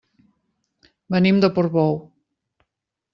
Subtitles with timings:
[1.15, 1.93] Venim de Portbou.